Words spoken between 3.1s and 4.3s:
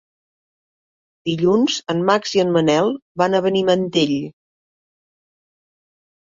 van a Benimantell.